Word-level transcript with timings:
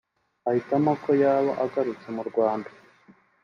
ahitamo 0.49 0.91
ko 1.03 1.11
yaba 1.21 1.51
agarutse 1.63 2.07
mu 2.15 2.23
Rwanda 2.29 2.69